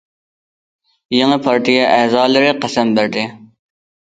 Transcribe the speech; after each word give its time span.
يېڭى 1.17 1.37
پارتىيە 1.49 1.83
ئەزالىرى 1.99 2.51
قەسەم 2.65 2.95
بەردى. 3.01 3.29